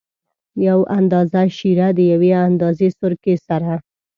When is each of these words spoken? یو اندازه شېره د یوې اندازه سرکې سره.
یو 0.67 0.79
اندازه 0.99 1.41
شېره 1.57 1.87
د 1.97 1.99
یوې 2.13 2.31
اندازه 2.47 2.87
سرکې 2.99 3.35
سره. 3.47 3.73